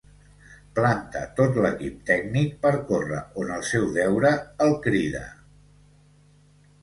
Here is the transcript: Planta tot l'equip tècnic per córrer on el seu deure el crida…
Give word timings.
Planta 0.77 1.19
tot 1.39 1.57
l'equip 1.65 1.99
tècnic 2.07 2.55
per 2.63 2.71
córrer 2.91 3.19
on 3.43 3.53
el 3.57 3.61
seu 3.71 3.85
deure 3.97 4.31
el 4.67 4.73
crida… 4.87 5.23